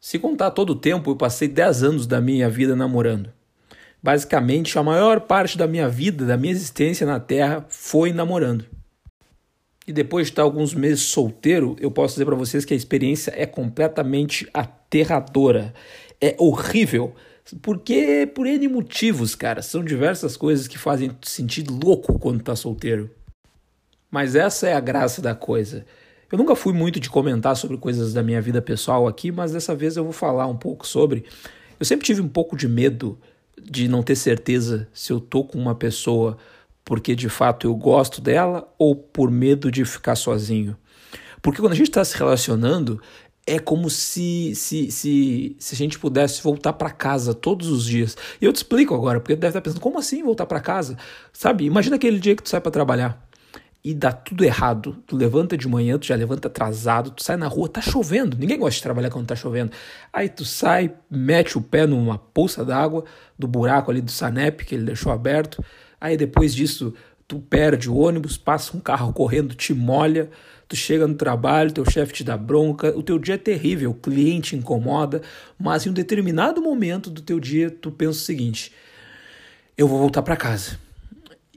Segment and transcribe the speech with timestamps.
[0.00, 3.32] Se contar todo o tempo, eu passei 10 anos da minha vida namorando.
[4.02, 8.64] Basicamente, a maior parte da minha vida, da minha existência na Terra, foi namorando.
[9.88, 13.32] E depois de estar alguns meses solteiro, eu posso dizer para vocês que a experiência
[13.34, 15.74] é completamente aterradora.
[16.20, 17.14] É horrível.
[17.62, 19.62] Porque por N motivos, cara.
[19.62, 23.10] São diversas coisas que fazem sentir louco quando tá solteiro.
[24.10, 25.84] Mas essa é a graça da coisa.
[26.30, 29.74] Eu nunca fui muito de comentar sobre coisas da minha vida pessoal aqui, mas dessa
[29.74, 31.24] vez eu vou falar um pouco sobre.
[31.80, 33.18] Eu sempre tive um pouco de medo
[33.58, 36.36] de não ter certeza se eu tô com uma pessoa
[36.84, 40.76] porque de fato eu gosto dela ou por medo de ficar sozinho.
[41.40, 43.00] Porque quando a gente está se relacionando,
[43.46, 48.16] é como se, se, se, se a gente pudesse voltar para casa todos os dias.
[48.40, 50.98] E eu te explico agora, porque deve estar pensando, como assim voltar para casa?
[51.32, 53.27] Sabe, imagina aquele dia que tu sai para trabalhar
[53.84, 55.02] e dá tudo errado.
[55.06, 58.36] Tu levanta de manhã, tu já levanta atrasado, tu sai na rua, tá chovendo.
[58.36, 59.72] Ninguém gosta de trabalhar quando tá chovendo.
[60.12, 63.04] Aí tu sai, mete o pé numa poça d'água
[63.38, 65.64] do buraco ali do Sanep que ele deixou aberto.
[66.00, 66.92] Aí depois disso,
[67.26, 70.28] tu perde o ônibus, passa um carro correndo, te molha,
[70.66, 73.94] tu chega no trabalho, teu chefe te dá bronca, o teu dia é terrível, o
[73.94, 75.22] cliente incomoda,
[75.58, 78.72] mas em um determinado momento do teu dia tu pensa o seguinte:
[79.76, 80.87] eu vou voltar para casa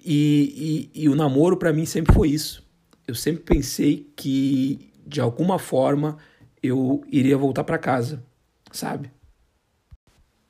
[0.03, 2.63] e, e, e o namoro para mim sempre foi isso.
[3.07, 6.17] Eu sempre pensei que de alguma forma
[6.61, 8.23] eu iria voltar para casa,
[8.71, 9.11] sabe?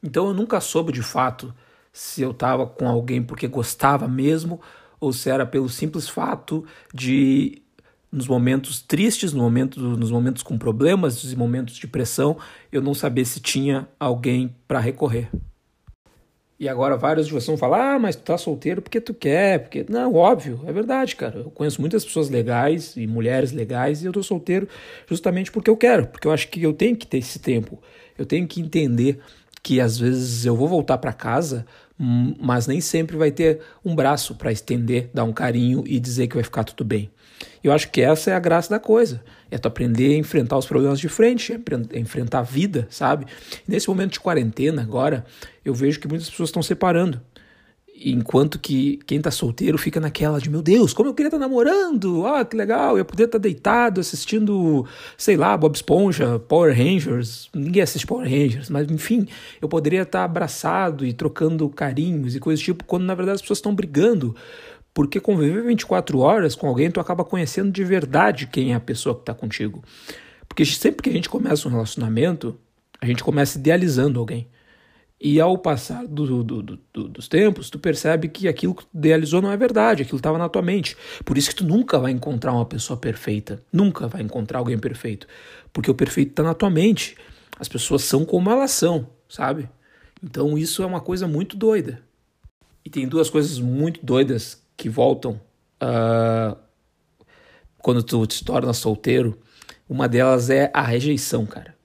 [0.04, 1.54] Então eu nunca soube de fato
[1.92, 4.60] se eu estava com alguém porque gostava mesmo
[5.00, 7.62] ou se era pelo simples fato de
[8.12, 12.38] nos momentos tristes, no momento, nos momentos com problemas, nos momentos de pressão,
[12.72, 15.30] eu não saber se tinha alguém para recorrer.
[16.62, 19.62] E agora vários de vocês vão falar, ah, mas tu tá solteiro porque tu quer,
[19.62, 19.84] porque...
[19.90, 21.40] Não, óbvio, é verdade, cara.
[21.40, 24.68] Eu conheço muitas pessoas legais e mulheres legais e eu tô solteiro
[25.08, 27.82] justamente porque eu quero, porque eu acho que eu tenho que ter esse tempo.
[28.16, 29.20] Eu tenho que entender
[29.64, 31.66] que às vezes eu vou voltar para casa,
[32.00, 36.28] hum, mas nem sempre vai ter um braço para estender, dar um carinho e dizer
[36.28, 37.12] que vai ficar tudo bem.
[37.64, 39.24] Eu acho que essa é a graça da coisa.
[39.50, 43.26] É tu aprender a enfrentar os problemas de frente, é enfrentar a vida, sabe?
[43.68, 45.26] nesse momento de quarentena agora,
[45.64, 47.22] eu vejo que muitas pessoas estão separando.
[48.04, 51.48] Enquanto que quem está solteiro fica naquela de, meu Deus, como eu queria estar tá
[51.48, 54.86] namorando, ah, que legal, eu poderia estar tá deitado assistindo,
[55.18, 59.28] sei lá, Bob Esponja, Power Rangers, ninguém assiste Power Rangers, mas enfim,
[59.62, 63.36] eu poderia estar tá abraçado e trocando carinhos e coisas do tipo, quando na verdade
[63.36, 64.36] as pessoas estão brigando
[64.94, 69.16] porque conviver 24 horas com alguém, tu acaba conhecendo de verdade quem é a pessoa
[69.16, 69.82] que está contigo.
[70.48, 72.58] Porque sempre que a gente começa um relacionamento,
[73.00, 74.48] a gente começa idealizando alguém.
[75.24, 79.40] E ao passar do, do, do, dos tempos, tu percebe que aquilo que tu idealizou
[79.40, 80.98] não é verdade, aquilo estava na tua mente.
[81.24, 83.64] Por isso que tu nunca vai encontrar uma pessoa perfeita.
[83.72, 85.28] Nunca vai encontrar alguém perfeito.
[85.72, 87.16] Porque o perfeito está na tua mente.
[87.60, 89.70] As pessoas são como elas são, sabe?
[90.24, 92.02] Então isso é uma coisa muito doida.
[92.84, 95.40] E tem duas coisas muito doidas que voltam
[95.82, 96.58] uh,
[97.78, 99.40] quando tu te torna solteiro,
[99.88, 101.76] uma delas é a rejeição, cara.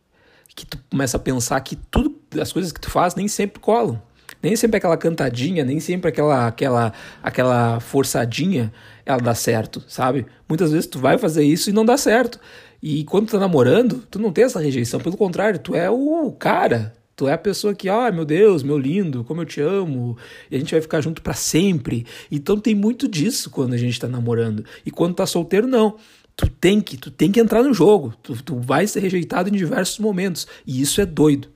[0.55, 4.01] Que tu começa a pensar que tudo, as coisas que tu faz nem sempre colam.
[4.43, 6.93] Nem sempre aquela cantadinha, nem sempre aquela aquela
[7.23, 8.73] aquela forçadinha
[9.05, 10.27] ela dá certo, sabe?
[10.49, 12.39] Muitas vezes tu vai fazer isso e não dá certo.
[12.83, 16.31] E quando tu tá namorando, tu não tem essa rejeição, pelo contrário, tu é o
[16.33, 20.19] cara, Tu é a pessoa que, ah, meu Deus, meu lindo, como eu te amo,
[20.51, 22.05] e a gente vai ficar junto para sempre.
[22.31, 24.67] Então tem muito disso quando a gente tá namorando.
[24.85, 25.97] E quando tá solteiro, não.
[26.37, 28.13] Tu tem que, tu tem que entrar no jogo.
[28.23, 30.47] Tu, tu vai ser rejeitado em diversos momentos.
[30.67, 31.49] E isso é doido.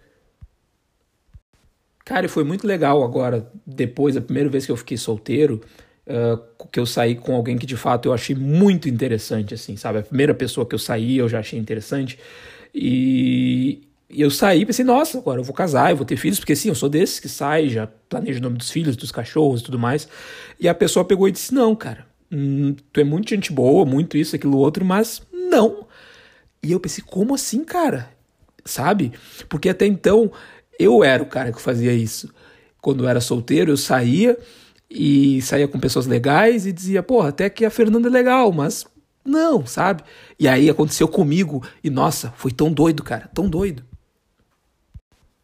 [2.10, 5.60] Cara, foi muito legal agora, depois, a primeira vez que eu fiquei solteiro,
[6.08, 10.00] uh, que eu saí com alguém que de fato eu achei muito interessante, assim, sabe?
[10.00, 12.18] A primeira pessoa que eu saí eu já achei interessante.
[12.74, 16.40] E, e eu saí e pensei, nossa, agora eu vou casar, eu vou ter filhos,
[16.40, 19.60] porque sim, eu sou desses que sai, já planejo o nome dos filhos, dos cachorros
[19.60, 20.08] e tudo mais.
[20.58, 24.18] E a pessoa pegou e disse, não, cara, hum, tu é muito gente boa, muito
[24.18, 25.86] isso, aquilo, outro, mas não.
[26.60, 28.10] E eu pensei, como assim, cara?
[28.64, 29.12] Sabe?
[29.48, 30.32] Porque até então
[30.80, 32.32] eu era o cara que fazia isso.
[32.80, 34.38] Quando eu era solteiro, eu saía
[34.88, 38.86] e saía com pessoas legais e dizia, porra, até que a Fernanda é legal, mas
[39.24, 40.02] não, sabe?
[40.38, 43.84] E aí aconteceu comigo e nossa, foi tão doido, cara, tão doido.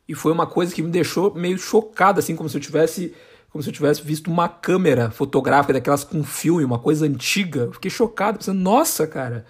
[0.08, 3.14] E foi uma coisa que me deixou meio chocado, assim, como se eu tivesse
[3.50, 7.70] como se eu tivesse visto uma câmera fotográfica daquelas com filme, uma coisa antiga.
[7.72, 9.46] fiquei chocado, pensando, nossa, cara,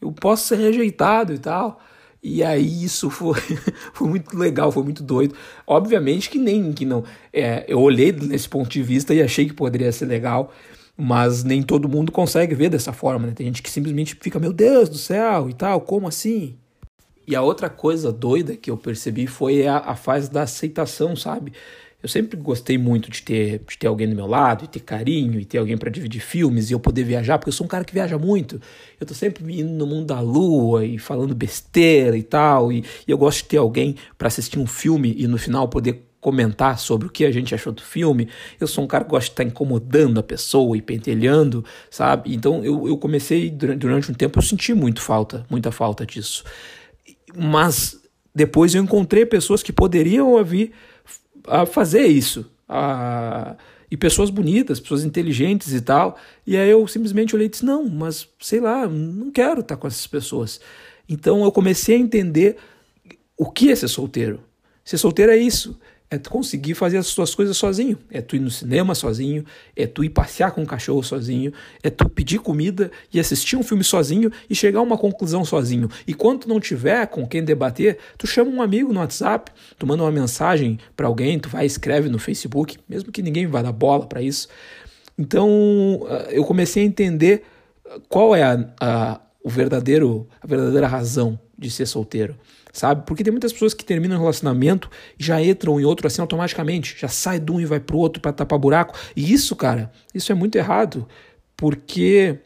[0.00, 1.78] eu posso ser rejeitado e tal.
[2.22, 3.40] E aí isso foi,
[3.92, 5.34] foi muito legal, foi muito doido.
[5.66, 7.02] Obviamente que nem que não.
[7.32, 10.52] É, eu olhei nesse ponto de vista e achei que poderia ser legal,
[10.96, 13.32] mas nem todo mundo consegue ver dessa forma, né?
[13.34, 16.54] Tem gente que simplesmente fica, meu Deus do céu e tal, como assim?
[17.26, 21.52] E a outra coisa doida que eu percebi foi a, a fase da aceitação, sabe?
[22.02, 25.38] Eu sempre gostei muito de ter, de ter alguém do meu lado, e ter carinho,
[25.38, 27.84] e ter alguém para dividir filmes, e eu poder viajar, porque eu sou um cara
[27.84, 28.60] que viaja muito.
[29.00, 33.10] Eu tô sempre indo no mundo da lua e falando besteira e tal, e, e
[33.10, 37.08] eu gosto de ter alguém para assistir um filme e no final poder comentar sobre
[37.08, 38.28] o que a gente achou do filme.
[38.60, 42.32] Eu sou um cara que gosta de estar incomodando a pessoa e pentelhando, sabe?
[42.32, 46.44] Então eu, eu comecei, durante, durante um tempo, eu senti muito falta, muita falta disso.
[47.36, 48.00] Mas
[48.32, 50.72] depois eu encontrei pessoas que poderiam ouvir
[51.46, 52.50] a fazer isso.
[52.68, 53.56] A,
[53.90, 56.18] e pessoas bonitas, pessoas inteligentes e tal.
[56.46, 59.86] E aí eu simplesmente olhei e disse: não, mas sei lá, não quero estar com
[59.86, 60.60] essas pessoas.
[61.08, 62.56] Então eu comecei a entender
[63.36, 64.40] o que é ser solteiro.
[64.84, 65.78] Ser solteiro é isso
[66.12, 67.98] é tu conseguir fazer as tuas coisas sozinho.
[68.10, 71.88] É tu ir no cinema sozinho, é tu ir passear com o cachorro sozinho, é
[71.88, 75.88] tu pedir comida e assistir um filme sozinho e chegar a uma conclusão sozinho.
[76.06, 80.02] E quando não tiver com quem debater, tu chama um amigo no WhatsApp, tu manda
[80.02, 84.06] uma mensagem para alguém, tu vai escreve no Facebook, mesmo que ninguém vá dar bola
[84.06, 84.48] para isso.
[85.18, 87.42] Então ah, eu comecei a entender
[88.10, 92.36] qual é a, a, o verdadeiro, a verdadeira razão de ser solteiro
[92.72, 93.04] sabe?
[93.06, 96.96] Porque tem muitas pessoas que terminam um relacionamento e já entram em outro assim automaticamente,
[96.98, 98.98] já sai de um e vai pro outro para tapar buraco.
[99.14, 101.06] E isso, cara, isso é muito errado,
[101.56, 102.38] porque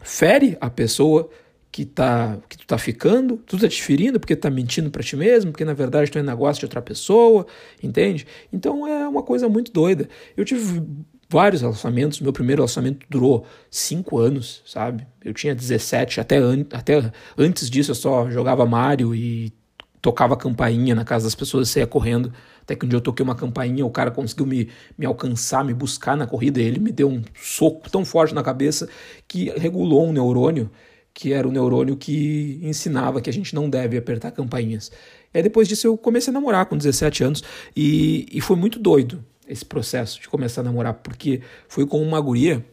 [0.00, 1.28] fere a pessoa
[1.72, 5.16] que tá que tu tá ficando, tu tá te ferindo porque tá mentindo para ti
[5.16, 7.46] mesmo, porque na verdade tu ainda gosta de outra pessoa,
[7.82, 8.26] entende?
[8.52, 10.08] Então é uma coisa muito doida.
[10.36, 10.82] Eu tive
[11.28, 12.20] vários relacionamentos.
[12.20, 15.06] Meu primeiro relacionamento durou cinco anos, sabe?
[15.24, 19.52] Eu tinha 17, até, an até antes disso eu só jogava Mario e
[20.00, 22.32] tocava campainha na casa das pessoas e saía correndo.
[22.62, 24.68] Até que um dia eu toquei uma campainha, o cara conseguiu me,
[24.98, 26.60] me alcançar, me buscar na corrida.
[26.60, 28.88] Ele me deu um soco tão forte na cabeça
[29.26, 30.70] que regulou um neurônio,
[31.14, 34.90] que era o neurônio que ensinava que a gente não deve apertar campainhas.
[35.32, 37.42] E aí depois disso eu comecei a namorar com 17 anos
[37.74, 42.20] e, e foi muito doido esse processo de começar a namorar, porque foi com uma
[42.20, 42.64] guria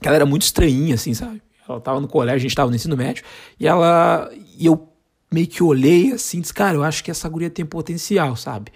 [0.00, 1.42] que ela era muito estranhinha, assim, sabe?
[1.68, 3.24] Ela tava no colégio, a gente tava no ensino médio,
[3.58, 4.30] e ela.
[4.58, 4.88] E eu
[5.30, 8.72] meio que olhei assim, disse, cara, eu acho que essa guria tem potencial, sabe?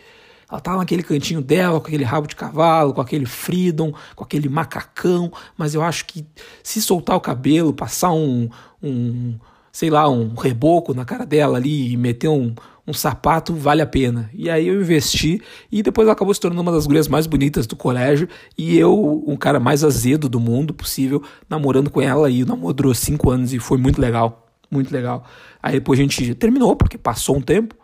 [0.51, 4.49] Ela tava naquele cantinho dela, com aquele rabo de cavalo, com aquele freedom, com aquele
[4.49, 6.27] macacão, mas eu acho que
[6.63, 8.51] se soltar o cabelo, passar um,
[8.83, 9.39] um
[9.71, 12.53] sei lá, um reboco na cara dela ali e meter um,
[12.91, 14.29] um sapato vale a pena.
[14.35, 15.41] E aí eu investi
[15.71, 18.29] e depois ela acabou se tornando uma das gurias mais bonitas do colégio
[18.59, 22.75] e eu, um cara mais azedo do mundo possível, namorando com ela e o namoro
[22.75, 25.25] durou cinco anos e foi muito legal, muito legal.
[25.63, 27.75] Aí depois a gente terminou porque passou um tempo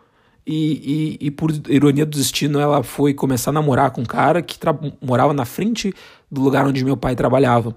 [0.45, 4.41] e, e, e por ironia do destino ela foi começar a namorar com um cara
[4.41, 4.57] que
[5.01, 5.93] morava na frente
[6.31, 7.75] do lugar onde meu pai trabalhava.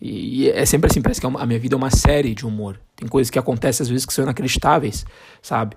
[0.00, 2.78] E, é sempre assim, parece que é a minha vida é uma série de humor.
[2.94, 5.04] Tem coisas que acontecem às vezes que são inacreditáveis,
[5.42, 5.76] sabe?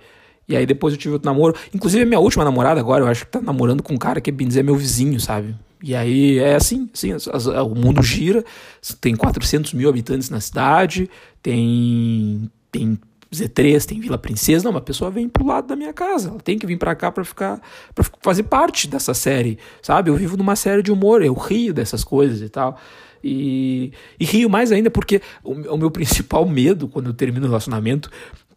[0.49, 1.55] E aí depois eu tive outro namoro.
[1.73, 4.31] Inclusive a minha última namorada agora, eu acho que tá namorando com um cara que,
[4.31, 5.55] bem dizer, é meu vizinho, sabe?
[5.81, 8.43] E aí é assim, assim o mundo gira,
[8.99, 11.09] tem 400 mil habitantes na cidade,
[11.41, 12.99] tem, tem
[13.31, 16.57] Z3, tem Vila Princesa, não, uma pessoa vem pro lado da minha casa, ela tem
[16.57, 17.61] que vir para cá para ficar,
[17.95, 20.09] para fazer parte dessa série, sabe?
[20.09, 22.77] Eu vivo numa série de humor, eu rio dessas coisas e tal.
[23.23, 27.49] E, e rio mais ainda porque o, o meu principal medo quando eu termino o
[27.49, 28.09] relacionamento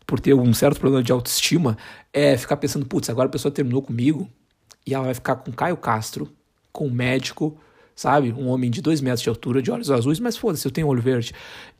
[0.06, 1.76] por ter um certo problema de autoestima,
[2.12, 4.28] é ficar pensando, putz, agora a pessoa terminou comigo
[4.86, 6.28] e ela vai ficar com Caio Castro,
[6.72, 7.56] com um médico,
[7.94, 8.32] sabe?
[8.32, 11.02] Um homem de dois metros de altura, de olhos azuis, mas foda-se, eu tenho olho
[11.02, 11.32] verde.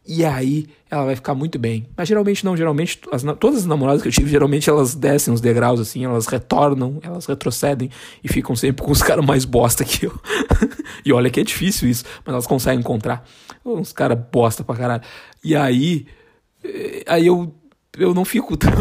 [0.07, 1.87] E aí ela vai ficar muito bem.
[1.97, 5.41] Mas geralmente não, geralmente as, todas as namoradas que eu tive, geralmente elas descem os
[5.41, 7.89] degraus assim, elas retornam, elas retrocedem
[8.23, 10.21] e ficam sempre com os caras mais bosta que eu.
[11.05, 13.25] e olha que é difícil isso, mas elas conseguem encontrar
[13.65, 15.03] uns caras bosta pra caralho.
[15.43, 16.07] E aí,
[16.65, 17.55] eh, aí eu
[17.97, 18.73] eu não fico tão.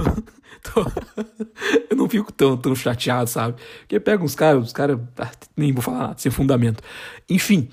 [1.90, 3.62] eu não fico tão, tão chateado, sabe?
[3.82, 5.00] Porque pega uns caras, os caras.
[5.18, 6.84] Ah, nem vou falar nada, sem fundamento.
[7.30, 7.70] Enfim.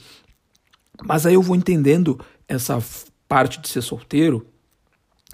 [1.05, 2.19] Mas aí eu vou entendendo
[2.49, 2.83] essa
[3.29, 4.47] parte de ser solteiro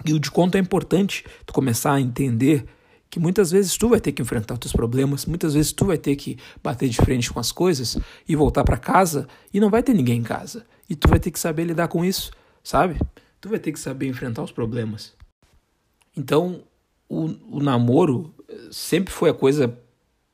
[0.03, 2.65] e o de quanto é importante tu começar a entender
[3.09, 5.97] que muitas vezes tu vai ter que enfrentar os teus problemas, muitas vezes tu vai
[5.97, 7.97] ter que bater de frente com as coisas
[8.27, 10.65] e voltar para casa e não vai ter ninguém em casa.
[10.89, 12.31] E tu vai ter que saber lidar com isso,
[12.61, 12.99] sabe?
[13.39, 15.13] Tu vai ter que saber enfrentar os problemas.
[16.15, 16.63] Então,
[17.09, 18.33] o, o namoro
[18.71, 19.77] sempre foi a coisa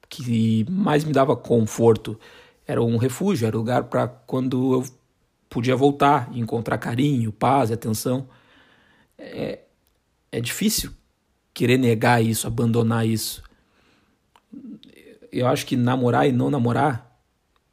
[0.10, 2.20] que mais me dava conforto.
[2.68, 4.86] Era um refúgio, era um lugar para quando eu
[5.50, 8.28] podia voltar e encontrar carinho, paz atenção.
[9.18, 9.60] É,
[10.32, 10.92] é difícil
[11.54, 13.44] querer negar isso, abandonar isso.
[15.32, 17.10] Eu acho que namorar e não namorar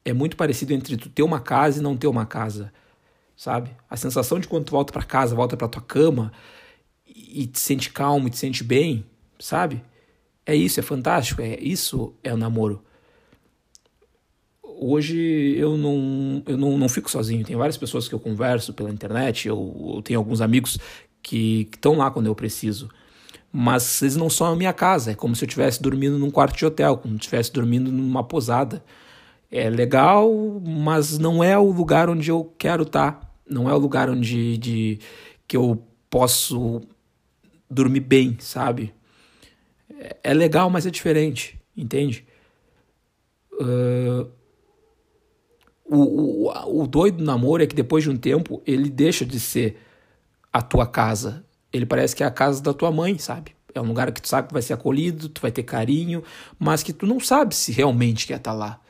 [0.05, 2.73] é muito parecido entre tu ter uma casa e não ter uma casa,
[3.37, 3.71] sabe?
[3.91, 6.33] A sensação de quando tu volta para casa, volta para tua cama,
[7.09, 9.05] e te sente calmo, te sente bem,
[9.39, 9.83] sabe?
[10.45, 12.83] É isso, é fantástico, é isso é o namoro.
[14.63, 18.91] Hoje eu não, eu não, não fico sozinho, tem várias pessoas que eu converso pela
[18.91, 20.79] internet, eu, eu tenho alguns amigos
[21.23, 22.89] que estão lá quando eu preciso.
[23.53, 26.57] Mas eles não são a minha casa, é como se eu estivesse dormindo num quarto
[26.57, 28.85] de hotel, como se estivesse dormindo numa posada.
[29.51, 30.31] É legal,
[30.65, 33.13] mas não é o lugar onde eu quero estar.
[33.13, 33.31] Tá.
[33.49, 34.99] Não é o lugar onde de,
[35.47, 36.83] que eu posso
[37.71, 38.95] dormir bem, sabe?
[40.23, 42.27] É legal, mas é diferente, entende?
[43.53, 44.31] Uh,
[45.85, 49.41] o, o, o doido do namoro é que depois de um tempo ele deixa de
[49.41, 49.81] ser
[50.53, 51.45] a tua casa.
[51.73, 53.57] Ele parece que é a casa da tua mãe, sabe?
[53.75, 56.23] É um lugar que tu sabe que vai ser acolhido, tu vai ter carinho,
[56.59, 58.81] mas que tu não sabe se realmente quer estar tá lá.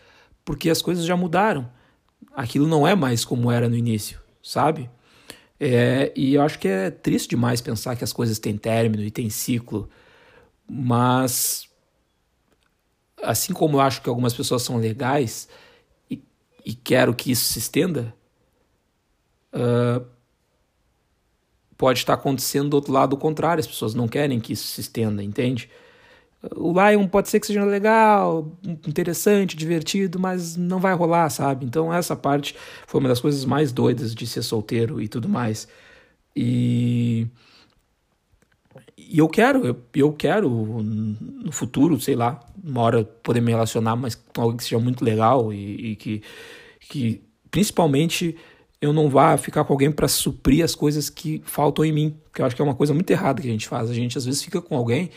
[0.44, 1.68] Porque as coisas já mudaram.
[2.34, 4.88] Aquilo não é mais como era no início, sabe?
[5.60, 9.10] É, e eu acho que é triste demais pensar que as coisas têm término e
[9.10, 9.88] têm ciclo.
[10.68, 11.68] Mas,
[13.22, 15.48] assim como eu acho que algumas pessoas são legais
[16.10, 16.22] e,
[16.64, 18.14] e quero que isso se estenda,
[19.52, 20.04] uh,
[21.76, 24.80] pode estar acontecendo do outro lado o contrário, as pessoas não querem que isso se
[24.80, 25.70] estenda, entende?
[26.54, 28.52] O Lion pode ser que seja legal,
[28.86, 31.66] interessante, divertido, mas não vai rolar, sabe?
[31.66, 32.54] Então essa parte
[32.86, 35.66] foi uma das coisas mais doidas de ser solteiro e tudo mais.
[36.36, 37.26] E
[39.10, 43.96] e eu quero, eu, eu quero no futuro, sei lá, uma hora poder me relacionar,
[43.96, 46.22] mas com alguém que seja muito legal e, e que,
[46.80, 48.36] que principalmente
[48.82, 52.42] eu não vá ficar com alguém para suprir as coisas que faltam em mim, que
[52.42, 53.88] eu acho que é uma coisa muito errada que a gente faz.
[53.88, 55.10] A gente às vezes fica com alguém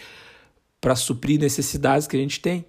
[0.82, 2.66] para suprir necessidades que a gente tem,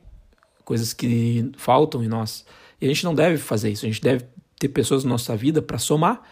[0.65, 2.45] coisas que faltam em nós.
[2.81, 4.27] E a gente não deve fazer isso, a gente deve
[4.59, 6.23] ter pessoas na nossa vida para somar.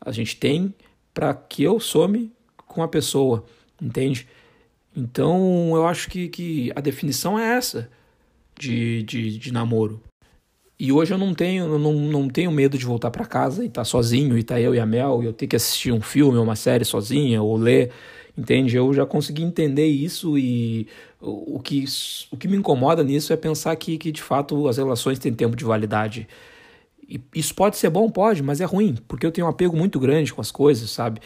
[0.00, 0.72] A gente tem
[1.14, 2.30] para que eu some
[2.66, 3.44] com a pessoa,
[3.80, 4.28] entende?
[4.94, 7.90] Então eu acho que, que a definição é essa
[8.58, 10.00] de, de, de namoro.
[10.78, 13.68] E hoje eu não tenho, eu não, não tenho medo de voltar para casa e
[13.68, 15.92] estar tá sozinho, e estar tá eu e a Mel, e eu ter que assistir
[15.92, 17.92] um filme ou uma série sozinha, ou ler,
[18.36, 18.76] entende?
[18.76, 20.88] Eu já consegui entender isso e
[21.26, 21.84] o, que,
[22.30, 25.56] o que me incomoda nisso é pensar que, que de fato as relações têm tempo
[25.56, 26.28] de validade.
[27.08, 29.98] E isso pode ser bom, pode, mas é ruim, porque eu tenho um apego muito
[30.00, 31.20] grande com as coisas, sabe?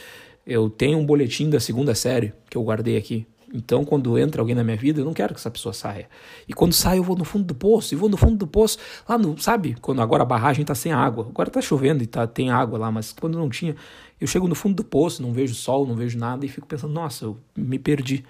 [0.47, 4.55] Eu tenho um boletim da segunda série que eu guardei aqui, então, quando entra alguém
[4.55, 6.09] na minha vida, eu não quero que essa pessoa saia.
[6.47, 8.78] E quando sai, eu vou no fundo do poço, e vou no fundo do poço,
[9.09, 9.75] lá no, sabe?
[9.81, 11.26] Quando agora a barragem tá sem água.
[11.28, 13.75] Agora tá chovendo e tá, tem água lá, mas quando não tinha,
[14.21, 16.93] eu chego no fundo do poço, não vejo sol, não vejo nada e fico pensando,
[16.93, 18.25] nossa, eu me perdi.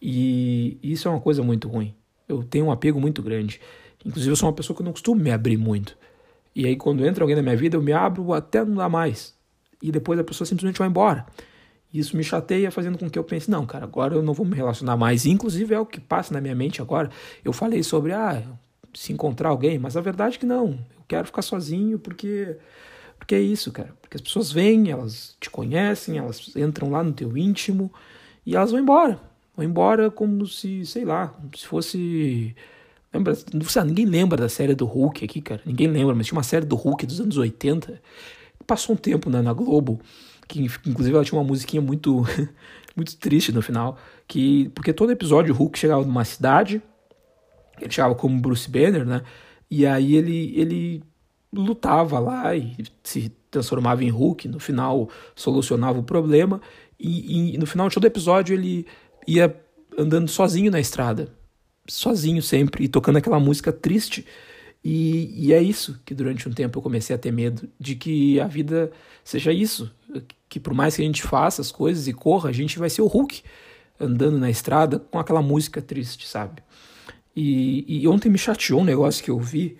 [0.00, 1.94] E isso é uma coisa muito ruim.
[2.28, 3.60] Eu tenho um apego muito grande.
[4.04, 5.96] Inclusive, eu sou uma pessoa que não costumo me abrir muito.
[6.54, 9.34] E aí, quando entra alguém na minha vida, eu me abro até não dá mais.
[9.82, 11.26] E depois a pessoa simplesmente vai embora.
[11.92, 14.54] Isso me chateia, fazendo com que eu pense, não, cara, agora eu não vou me
[14.54, 15.26] relacionar mais.
[15.26, 17.10] inclusive é o que passa na minha mente agora.
[17.44, 18.42] Eu falei sobre, ah,
[18.92, 20.70] se encontrar alguém, mas a verdade é que não.
[20.96, 22.56] Eu quero ficar sozinho porque
[23.18, 23.94] porque é isso, cara.
[24.00, 27.92] Porque as pessoas vêm, elas te conhecem, elas entram lá no teu íntimo
[28.44, 29.20] e elas vão embora.
[29.56, 32.54] Vão embora como se, sei lá, se fosse
[33.12, 33.34] Lembra?
[33.84, 35.62] Ninguém lembra da série do Hulk aqui, cara.
[35.64, 38.00] Ninguém lembra, mas tinha uma série do Hulk dos anos 80.
[38.66, 40.00] Passou um tempo na, na Globo
[40.48, 42.24] que inclusive ela tinha uma musiquinha muito
[42.94, 46.80] muito triste no final, que porque todo episódio o Hulk chegava numa cidade,
[47.80, 49.22] ele chegava como Bruce Banner, né?
[49.70, 51.02] E aí ele ele
[51.52, 56.60] lutava lá e se transformava em Hulk, no final solucionava o problema
[56.98, 58.86] e, e no final de todo episódio ele
[59.26, 59.54] ia
[59.98, 61.28] andando sozinho na estrada,
[61.88, 64.26] sozinho sempre e tocando aquela música triste.
[64.84, 68.38] E, e, é isso que durante um tempo eu comecei a ter medo de que
[68.38, 68.92] a vida
[69.24, 69.92] seja isso,
[70.48, 73.02] que por mais que a gente faça as coisas e corra, a gente vai ser
[73.02, 73.42] o Hulk
[73.98, 76.62] andando na estrada com aquela música triste, sabe?
[77.34, 79.76] E, e ontem me chateou um negócio que eu vi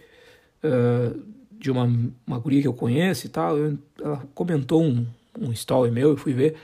[0.64, 1.22] uh,
[1.52, 1.84] de uma,
[2.26, 3.56] uma guria que eu conheço e tal.
[3.56, 5.06] Eu, ela comentou um,
[5.38, 6.56] um story meu, eu fui ver.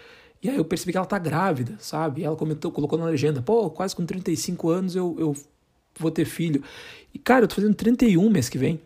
[0.43, 2.25] E aí eu percebi que ela tá grávida, sabe?
[2.25, 5.37] ela comentou, colocou na legenda, pô, quase com 35 anos eu, eu
[5.99, 6.63] vou ter filho.
[7.15, 8.81] E cara, eu tô fazendo 31 mês que vem.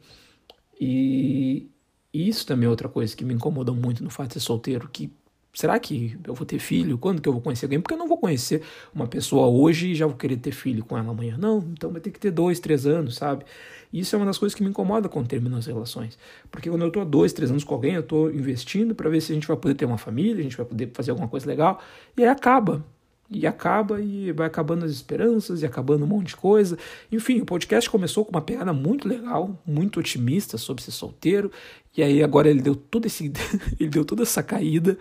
[0.79, 1.67] E,
[2.13, 5.11] isso também é outra coisa que me incomoda muito no fato de ser solteiro, que
[5.57, 6.99] será que eu vou ter filho?
[6.99, 7.81] Quando que eu vou conhecer alguém?
[7.81, 8.63] Porque eu não vou conhecer
[8.95, 11.39] uma pessoa hoje e já vou querer ter filho com ela amanhã.
[11.39, 13.43] Não, então vai ter que ter dois, três anos, sabe?
[13.91, 16.19] Isso é uma das coisas que me incomoda quando termino as relações.
[16.51, 19.23] Porque quando eu tô há dois, três anos com alguém, eu tô investindo para ver
[19.23, 21.47] se a gente vai poder ter uma família, a gente vai poder fazer alguma coisa
[21.47, 21.81] legal,
[22.15, 22.85] e aí acaba.
[23.31, 26.77] E acaba, e vai acabando as esperanças, e acabando um monte de coisa.
[27.11, 31.51] Enfim, o podcast começou com uma pegada muito legal, muito otimista sobre ser solteiro.
[31.97, 33.33] E aí agora ele deu todo esse.
[33.81, 34.99] ele deu toda essa caída.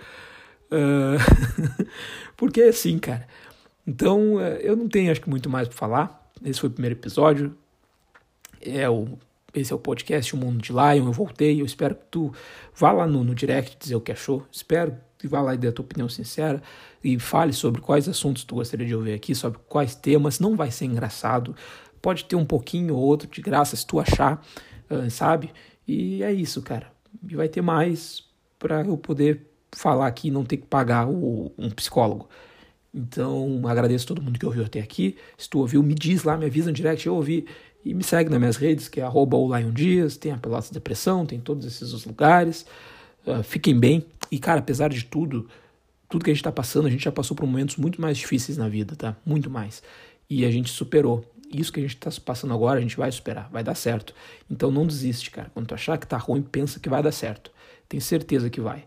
[0.72, 1.86] Uh,
[2.36, 3.28] porque assim, cara,
[3.86, 6.32] Então, é, eu não tenho, acho que, muito mais para falar.
[6.44, 7.56] Esse foi o primeiro episódio.
[8.62, 9.18] É o,
[9.54, 11.06] esse é o podcast O Mundo de Lion.
[11.06, 11.62] Eu voltei.
[11.62, 12.34] Eu espero que tu
[12.74, 14.46] vá lá no, no direct dizer o que achou.
[14.52, 16.62] Espero que vá lá e dê a tua opinião sincera
[17.04, 20.40] e fale sobre quais assuntos tu gostaria de ouvir aqui, sobre quais temas.
[20.40, 21.56] Não vai ser engraçado.
[22.02, 24.44] Pode ter um pouquinho ou outro de graça se tu achar,
[25.10, 25.52] sabe?
[25.88, 26.92] E é isso, cara.
[27.28, 28.24] E vai ter mais
[28.60, 32.29] para eu poder falar aqui e não ter que pagar o, um psicólogo.
[32.94, 35.17] Então, agradeço a todo mundo que ouviu até aqui.
[35.38, 37.46] Se tu ouviu, me diz lá, me avisa no direct, eu ouvi.
[37.84, 39.38] E me segue nas minhas redes, que é arroba
[39.72, 42.65] Dias, tem a Pelotas Depressão, tem todos esses lugares.
[43.27, 44.05] Uh, fiquem bem.
[44.32, 45.48] E, cara, apesar de tudo,
[46.10, 48.58] tudo que a gente está passando, a gente já passou por momentos muito mais difíceis
[48.58, 49.15] na vida, tá?
[49.25, 49.84] Muito mais.
[50.29, 51.24] E a gente superou.
[51.53, 54.15] Isso que a gente está passando agora, a gente vai superar, vai dar certo.
[54.50, 55.51] Então não desiste, cara.
[55.53, 57.51] Quando tu achar que tá ruim, pensa que vai dar certo.
[57.88, 58.84] Tenho certeza que vai.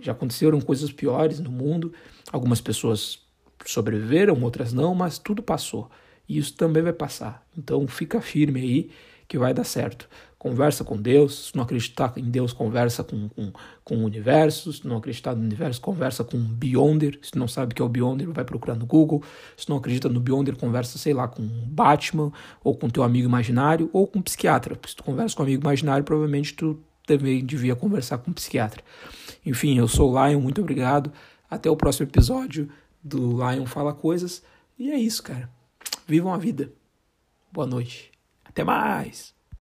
[0.00, 1.92] Já aconteceram coisas piores no mundo.
[2.32, 3.20] Algumas pessoas
[3.64, 5.90] sobreviveram, outras não, mas tudo passou.
[6.28, 7.46] E isso também vai passar.
[7.56, 8.90] Então fica firme aí
[9.26, 10.08] que vai dar certo.
[10.38, 11.48] Conversa com Deus.
[11.48, 13.52] Se não acreditar em Deus, conversa com, com,
[13.84, 14.72] com o universo.
[14.72, 17.18] Se não acreditar no universo, conversa com o Beyonder.
[17.22, 19.22] Se não sabe o que é o Beyonder, vai procurar no Google.
[19.56, 23.90] Se não acredita no Beyonder, conversa, sei lá, com Batman, ou com teu amigo imaginário,
[23.92, 24.78] ou com um psiquiatra.
[24.86, 28.82] Se tu conversa com um amigo imaginário, provavelmente tu também devia conversar com um psiquiatra.
[29.48, 31.10] Enfim, eu sou o Lion, muito obrigado.
[31.50, 32.68] Até o próximo episódio
[33.02, 34.42] do Lion Fala Coisas.
[34.78, 35.50] E é isso, cara.
[36.06, 36.70] Vivam a vida.
[37.50, 38.12] Boa noite.
[38.44, 39.37] Até mais!